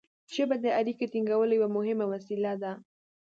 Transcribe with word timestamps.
ژبه 0.35 0.55
د 0.63 0.65
اړیکې 0.79 1.05
ټینګولو 1.11 1.53
یوه 1.57 1.69
مهمه 1.77 2.05
وسیله 2.13 2.53
ده. 2.61 2.71